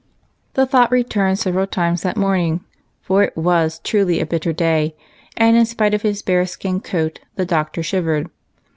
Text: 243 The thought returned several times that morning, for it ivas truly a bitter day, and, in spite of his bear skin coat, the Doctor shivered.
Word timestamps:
243 0.55 0.55
The 0.55 0.65
thought 0.67 0.91
returned 0.91 1.37
several 1.37 1.67
times 1.67 2.01
that 2.01 2.17
morning, 2.17 2.61
for 3.03 3.21
it 3.21 3.33
ivas 3.37 3.77
truly 3.83 4.19
a 4.19 4.25
bitter 4.25 4.51
day, 4.51 4.95
and, 5.37 5.55
in 5.55 5.63
spite 5.67 5.93
of 5.93 6.01
his 6.01 6.23
bear 6.23 6.43
skin 6.47 6.79
coat, 6.81 7.19
the 7.35 7.45
Doctor 7.45 7.83
shivered. 7.83 8.27